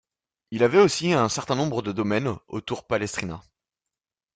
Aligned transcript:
Il 0.49 0.63
avait 0.63 0.79
aussi 0.81 1.13
un 1.13 1.29
certain 1.29 1.53
nombre 1.53 1.83
de 1.83 1.91
domaines 1.91 2.35
autour 2.47 2.87
Palestrina. 2.87 3.43